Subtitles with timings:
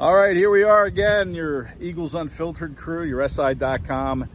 [0.00, 4.30] All right, here we are again, your Eagles Unfiltered crew, your SI.com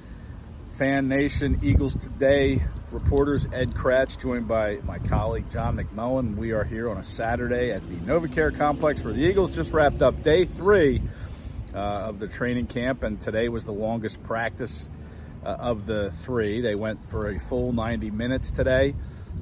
[0.76, 6.36] fan nation, Eagles Today reporters, Ed Kratz, joined by my colleague John McMullen.
[6.36, 10.04] We are here on a Saturday at the NovaCare Complex where the Eagles just wrapped
[10.04, 11.02] up day three
[11.74, 14.88] uh, of the training camp, and today was the longest practice
[15.44, 16.62] uh, of the three.
[16.62, 18.94] They went for a full 90 minutes today.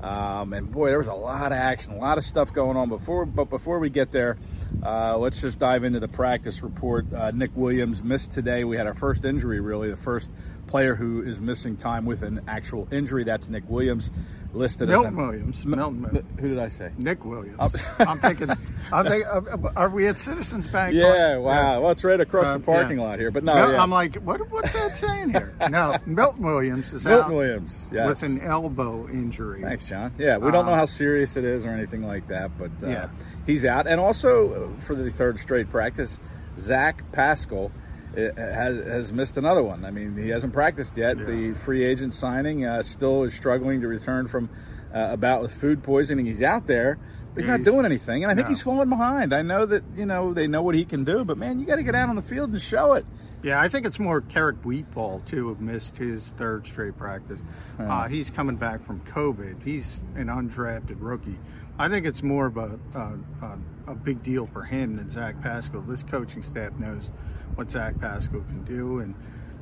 [0.02, 2.90] Um, and boy, there was a lot of action, a lot of stuff going on.
[2.90, 4.38] Before, but before we get there,
[4.86, 7.12] uh, let's just dive into the practice report.
[7.14, 8.64] Uh, Nick Williams missed today.
[8.64, 10.30] We had our first injury, really, the first
[10.68, 13.24] player who is missing time with an actual injury.
[13.24, 14.12] That's Nick Williams,
[14.54, 15.58] listed Milton as Williams.
[15.64, 16.40] M- Milton Williams.
[16.40, 16.92] Who did I say?
[16.98, 17.58] Nick Williams.
[17.60, 17.72] Oh.
[18.00, 18.50] I'm thinking.
[18.92, 19.28] I'm thinking.
[19.28, 20.94] uh, Are we at Citizens Bank?
[20.96, 21.42] Yeah, Park?
[21.44, 21.82] wow.
[21.82, 23.04] Well, it's right across Uh, the parking yeah.
[23.04, 23.82] lot here, but no, Mil- yeah.
[23.82, 24.40] I'm like, what?
[24.52, 25.54] What's that saying here?
[25.70, 28.08] no, Milton Williams is Milton out Williams, yes.
[28.08, 29.62] with an elbow injury.
[29.64, 30.14] Thanks, John.
[30.18, 32.88] Yeah, we don't know Uh, how serious it is or anything like that, but uh,
[32.88, 33.10] Yeah.
[33.46, 33.88] he's out.
[33.88, 36.20] And also for the third straight practice,
[36.60, 37.72] Zach Pascal
[38.16, 39.86] has, has missed another one.
[39.86, 41.18] I mean, he hasn't practiced yet.
[41.18, 44.50] The free agent signing uh, still is struggling to return from
[44.94, 46.26] uh, a bout with food poisoning.
[46.26, 47.00] He's out there.
[47.34, 48.50] But he's not He's- doing anything, and I think no.
[48.50, 49.34] he's falling behind.
[49.34, 51.78] I know that you know they know what he can do, but man, you got
[51.78, 53.08] to get out on the field and show it.
[53.42, 57.40] Yeah, I think it's more Carrick Wheatball too, have missed his third straight practice.
[57.80, 59.64] Uh, he's coming back from COVID.
[59.64, 61.40] He's an undrafted rookie.
[61.80, 63.00] I think it's more of a, a,
[63.42, 65.82] a, a big deal for him than Zach Pascal.
[65.82, 67.10] This coaching staff knows
[67.56, 69.16] what Zach Pascal can do, and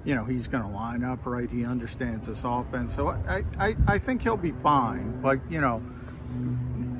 [0.03, 1.49] you know he's going to line up right.
[1.49, 5.21] He understands this offense, so I, I, I think he'll be fine.
[5.21, 5.81] But you know,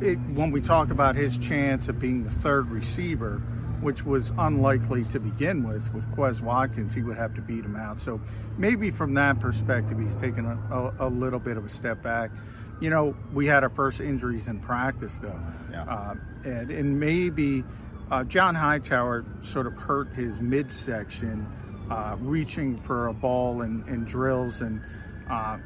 [0.01, 3.41] it, when we talk about his chance of being the third receiver,
[3.81, 7.75] which was unlikely to begin with, with Quez Watkins, he would have to beat him
[7.75, 7.99] out.
[7.99, 8.21] So
[8.57, 12.31] maybe from that perspective, he's taken a, a, a little bit of a step back.
[12.79, 15.39] You know, we had our first injuries in practice, though.
[15.71, 15.83] Yeah.
[15.83, 16.15] Uh,
[16.45, 17.63] and, and maybe
[18.11, 21.47] uh, John Hightower sort of hurt his midsection
[21.89, 24.59] uh, reaching for a ball in, in drills.
[24.61, 24.81] And
[25.29, 25.57] uh,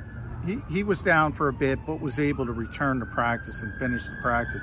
[0.46, 3.78] he, he was down for a bit, but was able to return to practice and
[3.80, 4.62] finish the practice.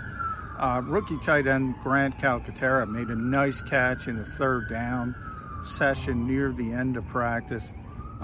[0.59, 5.15] Uh, rookie tight end Grant Calcaterra made a nice catch in the third down
[5.77, 7.65] session near the end of practice.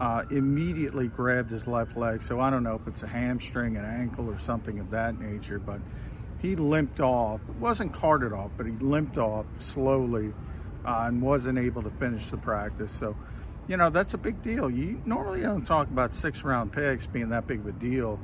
[0.01, 2.23] Uh, immediately grabbed his left leg.
[2.23, 5.59] So I don't know if it's a hamstring, an ankle, or something of that nature,
[5.59, 5.81] but
[6.41, 7.41] he limped off.
[7.59, 10.33] wasn't carted off, but he limped off slowly
[10.85, 12.93] uh, and wasn't able to finish the practice.
[12.99, 13.17] So,
[13.67, 14.71] you know, that's a big deal.
[14.71, 18.19] You normally don't talk about six round picks being that big of a deal,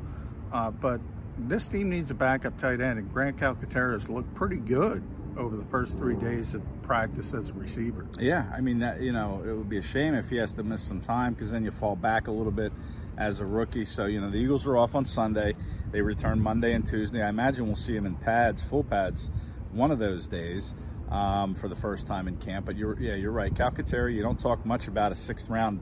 [0.52, 1.00] uh, but
[1.36, 5.02] this team needs a backup tight end, and Grant Calcaterra has looked pretty good
[5.36, 8.06] over the first three days of practice as a receiver.
[8.18, 10.62] Yeah, I mean that you know it would be a shame if he has to
[10.62, 12.72] miss some time because then you fall back a little bit
[13.18, 13.84] as a rookie.
[13.84, 15.54] So you know the Eagles are off on Sunday.
[15.90, 17.22] They return Monday and Tuesday.
[17.22, 19.30] I imagine we'll see him in pads, full pads,
[19.72, 20.74] one of those days
[21.10, 22.66] um, for the first time in camp.
[22.66, 23.52] But you're yeah, you're right.
[23.52, 25.80] Calcaterra, you don't talk much about a sixth round.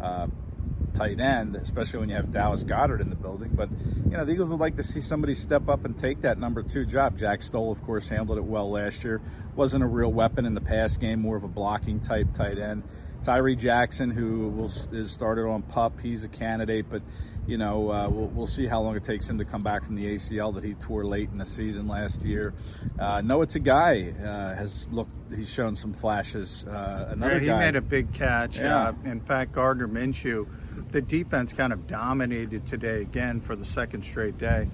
[0.00, 0.28] Uh,
[0.96, 3.50] tight end, especially when you have Dallas Goedert in the building.
[3.54, 3.68] But
[4.10, 6.62] you know, the Eagles would like to see somebody step up and take that number
[6.62, 7.18] two job.
[7.18, 9.20] Jack Stoll, of course, handled it well last year.
[9.54, 12.82] wasn't a real weapon in the pass game, more of a blocking type tight end.
[13.26, 17.02] Tyree Jackson, who will, is started on pup, he's a candidate, but
[17.44, 19.96] you know uh, we'll, we'll see how long it takes him to come back from
[19.96, 22.54] the ACL that he tore late in the season last year.
[23.00, 26.68] Uh, Noah Guy uh, has looked, he's shown some flashes.
[26.68, 28.58] Uh, another Yeah, he guy, made a big catch.
[28.58, 28.90] Yeah.
[28.90, 30.46] Uh, in fact, Gardner Minshew,
[30.92, 34.68] the defense kind of dominated today again for the second straight day.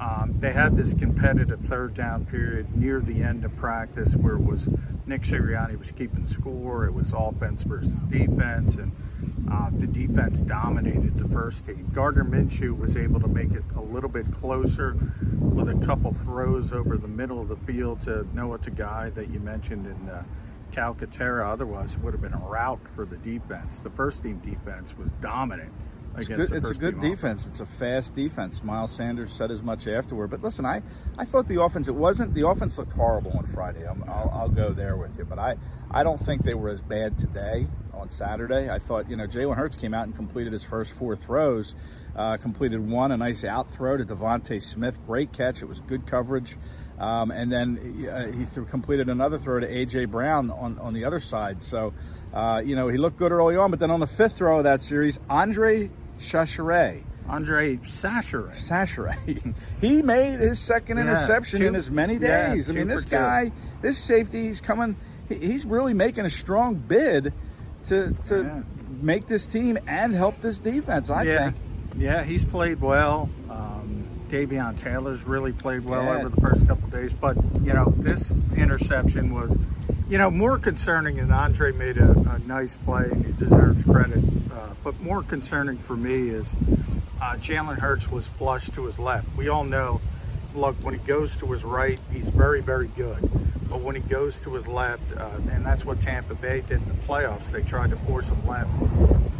[0.00, 4.42] Um, they had this competitive third down period near the end of practice where it
[4.42, 4.68] was
[5.06, 6.84] Nick Sirianni was keeping score.
[6.84, 8.92] It was offense versus defense, and
[9.50, 11.90] uh, the defense dominated the first team.
[11.92, 14.96] Gardner Minshew was able to make it a little bit closer
[15.40, 19.40] with a couple throws over the middle of the field to Noah Togiai that you
[19.40, 20.22] mentioned in uh,
[20.72, 21.50] Calcaterra.
[21.50, 23.78] Otherwise, it would have been a rout for the defense.
[23.82, 25.72] The first team defense was dominant.
[26.18, 27.46] It's, good, it's a good defense.
[27.46, 28.62] It's a fast defense.
[28.62, 30.28] Miles Sanders said as much afterward.
[30.28, 30.82] But listen, I,
[31.16, 33.86] I thought the offense, it wasn't, the offense looked horrible on Friday.
[33.86, 35.24] i will I'll go there with you.
[35.24, 35.56] But I,
[35.90, 37.66] I don't think they were as bad today
[37.98, 38.70] on Saturday.
[38.70, 41.74] I thought, you know, Jalen Hurts came out and completed his first four throws,
[42.16, 45.04] uh, completed one, a nice out throw to DeVonta Smith.
[45.06, 45.62] Great catch.
[45.62, 46.56] It was good coverage.
[46.98, 50.06] Um, and then uh, he threw, completed another throw to A.J.
[50.06, 51.62] Brown on, on the other side.
[51.62, 51.92] So,
[52.32, 53.70] uh, you know, he looked good early on.
[53.70, 57.02] But then on the fifth throw of that series, Andre Chachere.
[57.28, 58.50] Andre Chachere.
[58.54, 59.54] Chachere.
[59.80, 62.68] he made his second yeah, interception two, in as many days.
[62.68, 64.96] Yeah, I mean, this guy, this safety, he's coming,
[65.28, 67.32] he's really making a strong bid
[67.84, 68.62] to to yeah.
[69.00, 71.10] make this team and help this defense.
[71.10, 71.56] I think.
[71.96, 73.28] Yeah, he's played well.
[73.50, 78.22] Um, Davion Taylor's really played well over the first couple days, but you know this
[78.56, 79.56] interception was,
[80.08, 81.18] you know, more concerning.
[81.18, 84.24] And Andre made a, a nice play, and he deserves credit.
[84.52, 86.46] Uh, but more concerning for me is
[87.20, 89.26] uh, Jalen Hurts was flush to his left.
[89.36, 90.00] We all know,
[90.54, 93.28] look, when he goes to his right, he's very, very good.
[93.68, 96.88] But when he goes to his left, uh, and that's what Tampa Bay did in
[96.88, 98.70] the playoffs, they tried to force him left.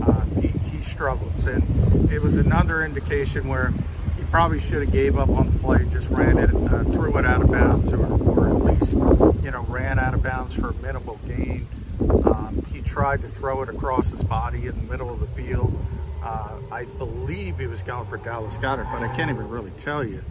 [0.02, 3.72] Uh, he, he struggles, and it was another indication where
[4.18, 7.24] he probably should have gave up on the play, just ran it, uh, threw it
[7.24, 8.47] out of bounds, or, or
[8.92, 11.66] you know ran out of bounds for a minimal gain.
[12.00, 15.78] Um, he tried to throw it across his body in the middle of the field.
[16.22, 20.04] Uh, I believe he was going for Dallas Goedert, but I can't even really tell
[20.04, 20.22] you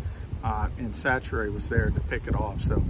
[0.44, 2.62] uh, and Chachere was there to pick it off.
[2.64, 2.84] So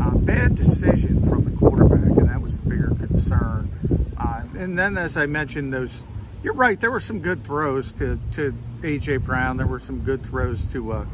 [0.00, 3.70] uh, bad decision from the quarterback, and that was the bigger concern.
[4.18, 6.02] Uh, and then, as I mentioned, those
[6.42, 6.78] you're right.
[6.80, 9.56] There were some good throws to to AJ Brown.
[9.56, 11.06] There were some good throws to uh,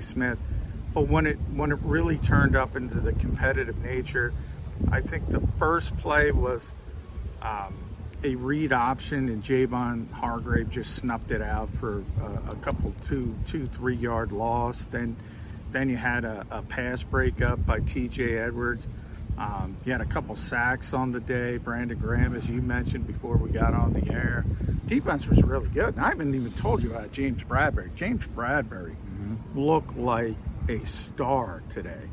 [0.00, 0.38] Smith.
[0.92, 4.32] But when it when it really turned up into the competitive nature,
[4.90, 6.62] I think the first play was.
[7.42, 7.74] Um,
[8.22, 13.34] a read option, and Javon Hargrave just snuffed it out for a, a couple two
[13.48, 14.78] two three yard loss.
[14.90, 15.16] Then
[15.72, 18.36] then you had a, a pass breakup by T.J.
[18.38, 18.86] Edwards.
[19.38, 21.56] Um, you had a couple sacks on the day.
[21.56, 24.44] Brandon Graham, as you mentioned before we got on the air,
[24.86, 25.94] defense was really good.
[25.94, 27.94] And I haven't even told you about James Bradberry.
[27.94, 29.58] James Bradberry mm-hmm.
[29.58, 30.34] looked like
[30.70, 32.08] a star today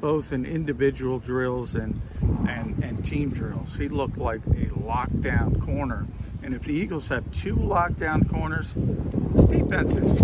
[0.00, 2.00] both in individual drills and,
[2.48, 3.76] and, and team drills.
[3.76, 6.06] He looked like a lockdown corner.
[6.42, 10.20] And if the Eagles have two lockdown corners, this defense has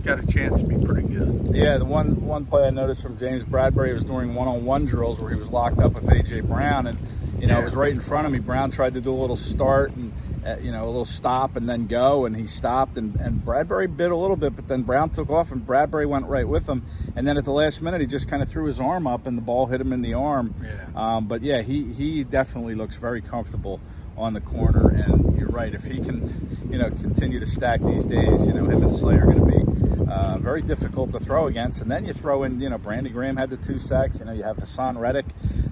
[0.00, 1.52] got a chance to be pretty good.
[1.54, 5.30] Yeah, the one one play I noticed from James Bradberry was during one-on-one drills where
[5.30, 6.98] he was locked up with AJ Brown, and
[7.38, 7.60] you know yeah.
[7.60, 8.40] it was right in front of me.
[8.40, 10.09] Brown tried to do a little start and
[10.46, 13.94] uh, you know, a little stop and then go, and he stopped, and, and Bradberry
[13.94, 16.84] bit a little bit, but then Brown took off, and Bradberry went right with him,
[17.16, 19.36] and then at the last minute, he just kind of threw his arm up, and
[19.36, 20.54] the ball hit him in the arm.
[20.62, 20.86] Yeah.
[20.94, 23.80] Um, but yeah, he he definitely looks very comfortable
[24.16, 25.74] on the corner, and you're right.
[25.74, 29.14] If he can, you know, continue to stack these days, you know, him and Slay
[29.14, 31.80] are going to be uh, very difficult to throw against.
[31.80, 34.18] And then you throw in, you know, Brandon Graham had the two sacks.
[34.18, 35.26] You know, you have Haason Reddick,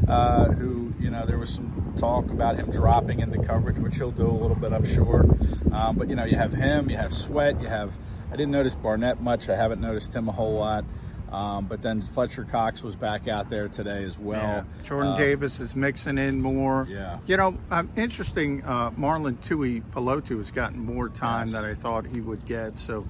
[0.06, 4.10] uh, who, you know, there was some talk about him dropping into coverage, which he'll
[4.10, 5.26] do a little bit, I'm sure.
[5.72, 7.96] Um, but, you know, you have him, you have Sweat, you have,
[8.28, 9.48] I didn't notice Barnett much.
[9.48, 10.84] I haven't noticed him a whole lot.
[11.32, 14.40] Um, but then Fletcher Cox was back out there today as well.
[14.40, 14.64] Yeah.
[14.84, 16.86] Jordan uh, Davis is mixing in more.
[16.88, 17.19] Yeah.
[17.26, 18.64] You know, um, interesting.
[18.64, 21.55] Uh, Marlon Tui Pelotu has gotten more time yes.
[21.55, 22.78] than I thought he would get.
[22.78, 23.06] So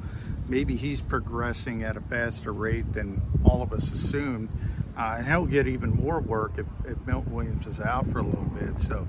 [0.49, 4.49] maybe he's progressing at a faster rate than all of us assumed.
[4.99, 8.25] Uh, and he'll get even more work if, if Milton Williams is out for a
[8.25, 8.83] little bit.
[8.87, 9.07] So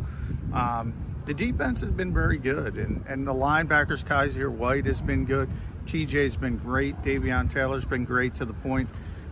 [0.53, 0.93] um,
[1.25, 2.75] the defense has been very good.
[2.75, 5.49] And, and the linebackers, Kyzir White has been good.
[5.87, 7.01] TJ's been great.
[7.01, 8.87] Davion Taylor's been great to the point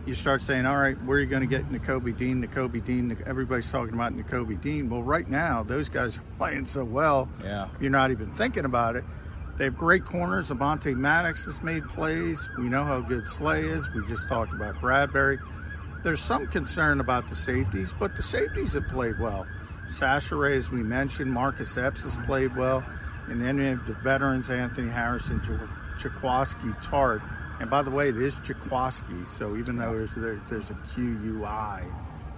[0.08, 3.16] you start saying, all right, where are you going to get Nakobe Dean, Nakobe Dean?
[3.26, 4.88] Everybody's talking about Nakobe Dean.
[4.88, 7.68] Well, right now, those guys are playing so well, yeah.
[7.78, 9.04] you're not even thinking about it.
[9.58, 10.48] They have great corners.
[10.48, 12.38] Avonte Maddox has made plays.
[12.56, 13.84] We know how good Slay is.
[13.94, 15.38] We just talked about Bradberry.
[16.08, 19.46] There's some concern about the safeties, but the safeties have played well.
[19.98, 22.82] Chachere, as we mentioned, Marcus Epps has played well.
[23.26, 27.20] And then we have the veterans, Anthony Harris, Jaquiski Tartt.
[27.60, 29.26] And by the way, it is Jaquiski.
[29.38, 31.84] So even though there's there, there's a Q U I,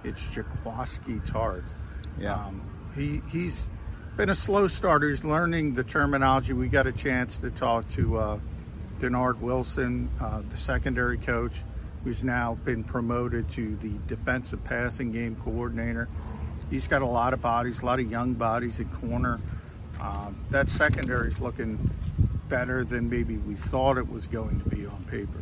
[0.03, 1.63] it's Jaquiski Tartt.
[2.19, 2.33] Yeah.
[2.33, 2.61] Um,
[2.93, 3.69] he he's
[4.17, 5.09] been a slow starter.
[5.09, 6.51] He's learning the terminology.
[6.51, 8.39] We got a chance to talk to uh,
[8.99, 11.53] Dennard Wilson, uh, the secondary coach,
[12.03, 16.07] who's now been promoted to the defensive passing game coordinator.
[16.69, 19.39] He's got a lot of bodies, a lot of young bodies at corner.
[19.99, 21.91] Um, that secondary is looking
[22.49, 25.41] better than maybe we thought it was going to be on paper.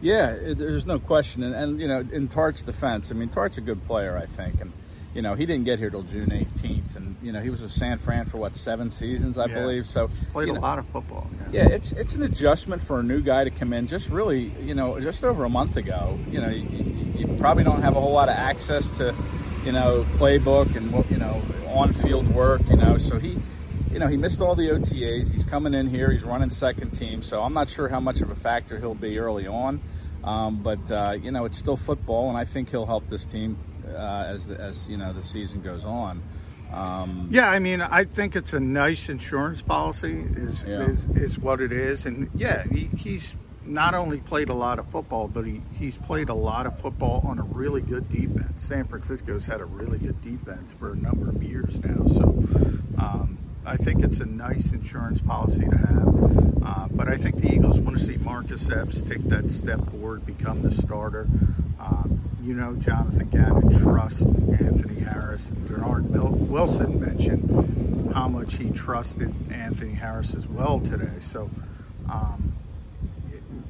[0.00, 1.44] Yeah, there's no question.
[1.44, 4.60] And, and, you know, in Tartt's defense, I mean, Tartt's a good player, I think.
[4.60, 4.72] And,
[5.14, 6.96] you know, he didn't get here till June 18th.
[6.96, 9.60] And, you know, he was with San Fran for, what, seven seasons, I Yeah.
[9.60, 9.86] believe.
[9.86, 11.26] So, Played you a lot of football.
[11.50, 13.86] Yeah, it's it's an adjustment for a new guy to come in.
[13.86, 16.18] Just really, you know, just over a month ago.
[16.30, 19.14] You know, you, you- you probably don't have a whole lot of access to,
[19.64, 22.62] you know, playbook and what you know on-field work.
[22.68, 23.38] You know, so he,
[23.92, 25.30] you know, he missed all the OTAs.
[25.30, 26.10] He's coming in here.
[26.10, 27.22] He's running second team.
[27.22, 29.80] So I'm not sure how much of a factor he'll be early on.
[30.24, 33.56] Um, but uh, you know, it's still football, and I think he'll help this team
[33.94, 36.22] uh, as the, as you know the season goes on.
[36.72, 40.24] Um, Yeah, I mean, I think it's a nice insurance policy.
[40.36, 40.86] Is Yeah.
[40.86, 43.34] is, is what it is, and yeah, he, he's
[43.64, 47.22] not only played a lot of football, but he, he's played a lot of football
[47.24, 48.64] on a really good defense.
[48.66, 52.22] San Francisco's had a really good defense for a number of years now, so
[52.98, 56.62] um, I think it's a nice insurance policy to have.
[56.64, 60.24] Uh, but I think the Eagles want to see Marcus Epps take that step forward,
[60.26, 61.28] become the starter.
[62.42, 65.42] You know, Jonathan Gannon trusts Anthony Harris.
[65.68, 71.20] Bernard Mil- Wilson mentioned how much he trusted Anthony Harris as well today.
[71.20, 71.50] So,
[72.10, 72.54] um,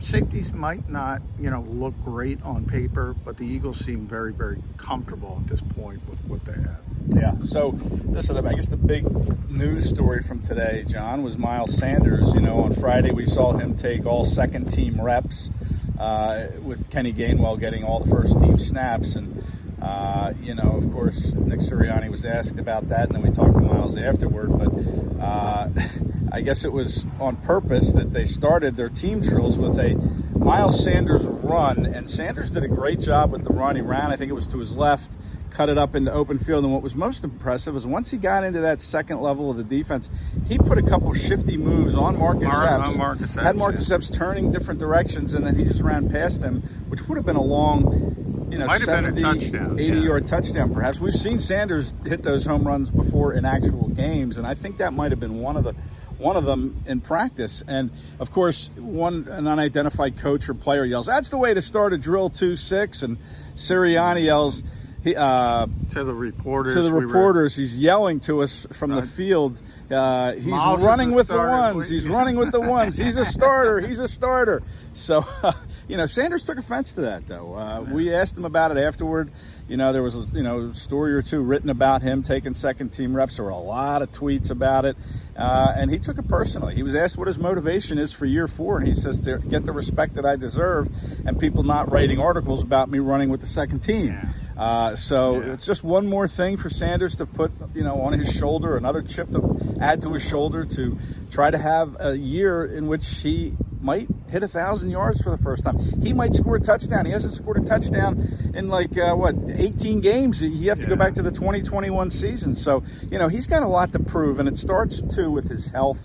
[0.00, 4.62] safeties might not, you know, look great on paper, but the Eagles seem very, very
[4.78, 6.80] comfortable at this point with what they have.
[7.08, 7.34] Yeah.
[7.44, 9.04] So this is, the, I guess, the big
[9.50, 12.32] news story from today, John, was Miles Sanders.
[12.32, 15.50] You know, on Friday we saw him take all second team reps
[15.98, 19.44] uh, with Kenny Gainwell getting all the first team snaps, and
[19.80, 23.54] uh, you know, of course, Nick Sirianni was asked about that, and then we talked
[23.54, 24.50] to Miles afterward.
[24.58, 25.68] But uh,
[26.32, 29.94] I guess it was on purpose that they started their team drills with a
[30.36, 33.76] Miles Sanders run, and Sanders did a great job with the run.
[33.76, 35.12] He ran, I think it was to his left
[35.52, 36.64] cut it up into open field.
[36.64, 39.64] And what was most impressive was once he got into that second level of the
[39.64, 40.08] defense,
[40.46, 42.90] he put a couple shifty moves on Marcus Mar- Epps.
[42.90, 43.94] on Marcus Epps, had Marcus yeah.
[43.96, 47.36] Epps turning different directions, and then he just ran past him, which would have been
[47.36, 50.04] a long, you know, Might a 70, touchdown, 80 yeah.
[50.04, 51.00] yard touchdown, perhaps.
[51.00, 54.92] We've seen Sanders hit those home runs before in actual games, and I think that
[54.92, 55.74] might have been one of the
[56.18, 57.64] one of them in practice.
[57.66, 57.90] And
[58.20, 61.98] of course, one an unidentified coach or player yells, "That's the way to start a
[61.98, 63.18] drill two six," and
[63.56, 64.62] Sirianni yells.
[65.04, 68.92] He, uh, To the reporters, to the we were- reporters, he's yelling to us from
[68.92, 69.58] the Uh, field.
[69.90, 71.74] Uh, he's running the with the starter.
[71.76, 71.88] ones.
[71.88, 72.96] He's running with the ones.
[72.96, 73.80] He's a starter.
[73.80, 74.62] He's a starter.
[74.92, 75.26] So,
[75.88, 77.54] you know, Sanders took offense to that, though.
[77.54, 79.30] Uh, we asked him about it afterward.
[79.68, 82.90] You know, there was a you know story or two written about him taking second
[82.90, 83.36] team reps.
[83.36, 84.96] There were a lot of tweets about it,
[85.36, 86.74] uh, and he took it personally.
[86.74, 89.64] He was asked what his motivation is for year four, and he says to get
[89.64, 90.88] the respect that I deserve,
[91.26, 94.08] and people not writing articles about me running with the second team.
[94.08, 94.28] Yeah.
[94.62, 95.54] Uh, so Yeah.
[95.54, 99.00] it's just one more thing for Sanders to put, you know, on his shoulder, another
[99.02, 100.98] chip to add to his shoulder to
[101.30, 105.38] try to have a year in which he might hit a thousand yards for the
[105.38, 105.78] first time.
[106.02, 107.04] He might score a touchdown.
[107.04, 110.42] He hasn't scored a touchdown in like uh, what 18 games.
[110.42, 112.56] You have to go back to the 2021 season.
[112.56, 115.66] So you know he's got a lot to prove, and it starts too with his
[115.68, 115.98] health.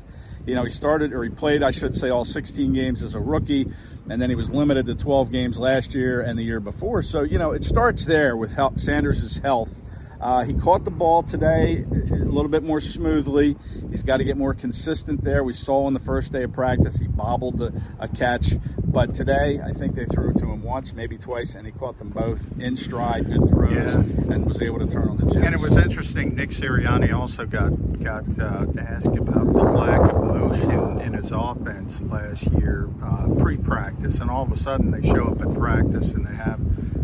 [0.46, 3.20] You know, he started or he played, I should say, all 16 games as a
[3.20, 3.70] rookie,
[4.10, 7.04] and then he was limited to 12 games last year and the year before.
[7.04, 9.76] So, you know, it starts there with Sanders' health.
[10.20, 13.56] Uh, he caught the ball today a little bit more smoothly.
[13.92, 15.44] He's got to get more consistent there.
[15.44, 19.60] We saw on the first day of practice he bobbled a, a catch, but today
[19.64, 22.50] I think they threw it to him once, maybe twice, and he caught them both
[22.60, 24.34] in stride, good throws, Yeah.
[24.34, 25.36] and was able to turn on the Jets.
[25.38, 26.36] And it was interesting.
[26.36, 27.70] Nick Sirianni also got
[28.04, 34.20] got uh, asked about the lack of motion in his offense last year, uh, pre-practice,
[34.20, 36.60] and all of a sudden they show up at practice and they have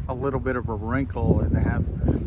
[0.07, 1.85] a little bit of a wrinkle, and have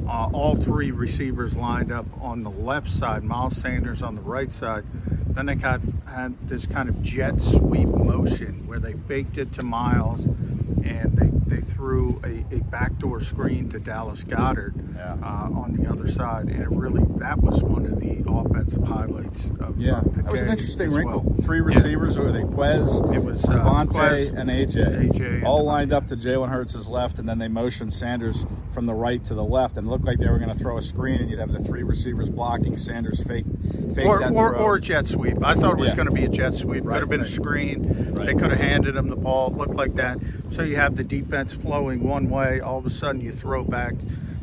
[0.09, 4.51] uh, all three receivers lined up on the left side, Miles Sanders on the right
[4.51, 4.85] side.
[5.27, 9.65] Then they got had this kind of jet sweep motion where they baked it to
[9.65, 15.17] Miles, and they, they threw a, a backdoor screen to Dallas Goedert Yeah.
[15.23, 19.47] uh, on the other side, and it really that was one of the offensive highlights
[19.61, 21.21] of Yeah, of the that was an interesting wrinkle.
[21.21, 21.37] well.
[21.43, 21.65] Three Yeah.
[21.65, 25.93] receivers, or they Quez, It was, uh, DeVonta, Quez, and AJ, AJ, all and- lined
[25.93, 29.45] up to Jalen Hurts' left, and then they motioned Sanders from the right to the
[29.45, 31.61] left, and looked like they were going to throw a screen, and you'd have the
[31.63, 32.77] three receivers blocking.
[32.79, 33.47] Sanders fake,
[33.95, 34.65] fake Or, that or, throw.
[34.65, 35.45] or jet sweep.
[35.45, 35.97] I thought it was Yeah.
[35.97, 36.85] going to be a jet sweep.
[36.85, 37.29] Right, could have been right.
[37.31, 38.13] a screen.
[38.17, 38.27] Right.
[38.27, 39.51] They could have handed him the ball.
[39.53, 40.19] It looked like that.
[40.53, 42.61] So you have the defense flowing one way.
[42.61, 43.95] All of a sudden, you throw back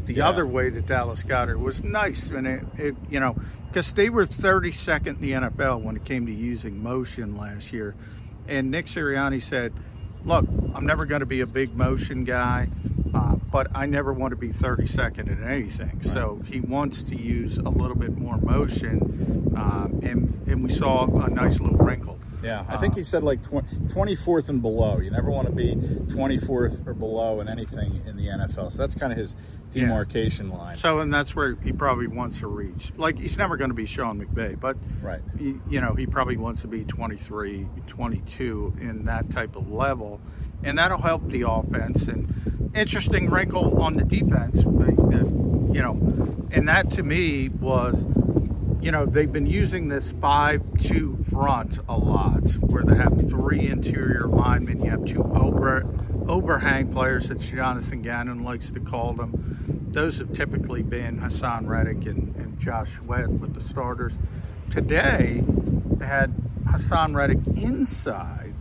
[0.06, 0.30] the Yeah.
[0.30, 1.60] other way to Dallas Goedert.
[1.60, 3.36] Was nice, and it, it you know,
[3.70, 7.96] because they were 32nd in the NFL when it came to using motion last year.
[8.48, 9.74] And Nick Sirianni said,
[10.26, 10.46] "Look,
[10.76, 12.70] I'm never going to be a big motion guy.
[13.14, 16.02] Uh, but I never want to be 32nd in anything.
[16.04, 16.14] Right.
[16.14, 21.06] So he wants to use a little bit more motion, um, and and we saw
[21.24, 22.18] a nice little wrinkle.
[22.44, 23.00] Yeah, I think uh-huh.
[23.00, 25.00] he said like 24th and below.
[25.00, 28.72] You never want to be 24th or below in anything in the NFL.
[28.72, 29.36] So that's kind of his
[29.72, 30.58] demarcation yeah.
[30.58, 30.78] line.
[30.78, 32.92] So, and that's where he probably wants to reach.
[32.98, 35.22] Like, he's never going to be Sean McVay, but, right.
[35.38, 40.22] He, you know, he probably wants to be 23, 22 in that type of level.
[40.64, 42.08] And that'll help the offense.
[42.08, 45.26] And interesting wrinkle on the defense, but, uh,
[45.74, 48.06] you know, and that to me was
[48.84, 54.28] you know, they've been using this 5-2 front a lot, where they have three interior
[54.28, 54.84] linemen.
[54.84, 55.86] You have two over,
[56.28, 59.88] overhang players, that Jonathan Gannon likes to call them.
[59.94, 64.14] Those have typically been Haason Reddick and, and Josh Sweat with the starters.
[64.70, 66.34] Today, they had
[66.66, 68.54] Haason Reddick inside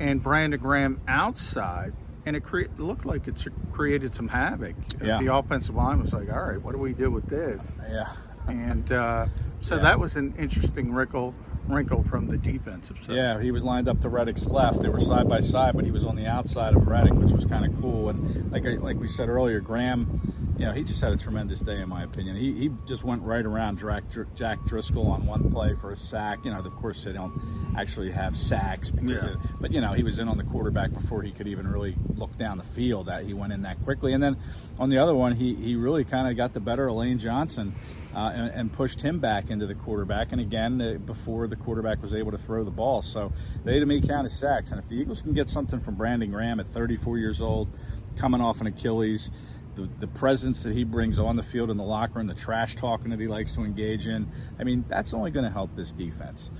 [0.00, 1.92] and Brandon Graham outside
[2.24, 3.36] and it cre- looked like it
[3.72, 4.76] created some havoc.
[5.02, 5.18] Yeah.
[5.20, 8.12] The offensive line was like, "All right, what do we do with this?" Yeah,
[8.48, 9.26] and uh,
[9.60, 9.82] so yeah.
[9.82, 11.34] that was an interesting wrinkle
[11.68, 13.16] wrinkle from the defensive side.
[13.16, 14.80] Yeah, he was lined up to Reddick's left.
[14.80, 17.44] They were side by side, but he was on the outside of Reddick, which was
[17.44, 18.08] kind of cool.
[18.08, 21.80] And like like we said earlier, Graham, you know, he just had a tremendous day
[21.80, 22.36] in my opinion.
[22.36, 26.40] He, he just went right around Jack, Jack Driscoll on one play for a sack.
[26.44, 27.40] You know, of course they don't
[27.76, 29.30] actually have sacks because, yeah.
[29.30, 31.96] it, but you know, he was in on the quarterback before he could even really
[32.16, 33.06] look down the field.
[33.06, 34.12] That he went in that quickly.
[34.12, 34.36] And then
[34.80, 37.74] on the other one, he he really kind of got the better of Lane Johnson
[38.14, 40.32] uh, and, and, pushed him back into the quarterback.
[40.32, 43.02] And again, uh, before the quarterback was able to throw the ball.
[43.02, 43.32] So
[43.64, 44.70] they, to me, count as sacks.
[44.70, 47.68] And if the Eagles can get something from Brandon Graham at 34 years old,
[48.16, 49.30] coming off an Achilles,
[49.78, 52.74] the, the presence that he brings on the field in the locker room, the trash
[52.76, 55.92] talking that he likes to engage in, I mean, that's only going to help this
[55.92, 56.50] defense.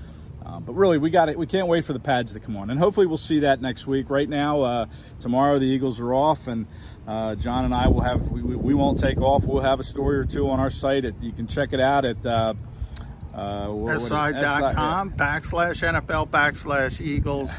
[0.45, 1.37] Um, but really, we got it.
[1.37, 3.85] We can't wait for the pads to come on, and hopefully, we'll see that next
[3.85, 4.09] week.
[4.09, 4.85] Right now, uh,
[5.19, 6.65] tomorrow the Eagles are off, and
[7.05, 8.29] uh, John and I will have.
[8.29, 9.43] We, we, won't take off.
[9.43, 11.03] We'll have a story or two on our site.
[11.03, 12.25] At, you can check it out at.
[12.25, 12.53] Uh,
[13.31, 13.67] uh,
[13.99, 17.49] SI.com backslash NFL backslash Eagles,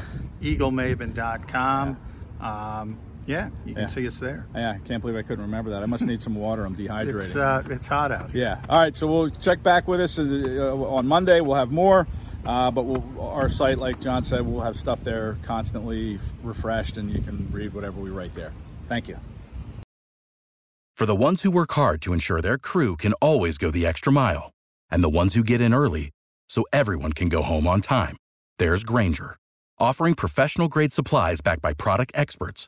[0.41, 1.97] EagleMaven.com.
[2.41, 2.79] Yeah.
[2.81, 3.89] Um, yeah, you can yeah.
[3.89, 4.47] see us there.
[4.55, 5.83] Yeah, I can't believe I couldn't remember that.
[5.83, 6.65] I must need some water.
[6.65, 7.29] I'm dehydrated.
[7.29, 8.33] It's, uh, it's hot out.
[8.33, 8.61] Yeah.
[8.67, 11.41] All right, so we'll check back with us uh, on Monday.
[11.41, 12.07] We'll have more.
[12.45, 17.11] Uh, but we'll, our site, like John said, we'll have stuff there constantly refreshed, and
[17.11, 18.51] you can read whatever we write there.
[18.89, 19.17] Thank you.
[20.95, 24.11] For the ones who work hard to ensure their crew can always go the extra
[24.11, 24.51] mile,
[24.89, 26.09] and the ones who get in early
[26.49, 28.17] so everyone can go home on time,
[28.57, 29.37] there's Grainger,
[29.79, 32.67] offering professional grade supplies backed by product experts